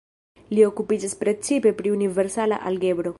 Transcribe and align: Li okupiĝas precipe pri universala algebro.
Li 0.57 0.63
okupiĝas 0.69 1.13
precipe 1.21 1.75
pri 1.83 1.93
universala 1.99 2.61
algebro. 2.71 3.09